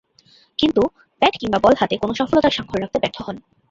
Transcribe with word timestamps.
কিন্তু, 0.59 0.81
ব্যাট 1.21 1.35
কিংবা 1.37 1.59
বল 1.63 1.73
হাতে 1.77 1.95
কোন 1.97 2.09
সফলতার 2.19 2.55
স্বাক্ষর 2.55 2.81
রাখতে 2.81 2.97
ব্যর্থ 2.99 3.17
হন। 3.21 3.37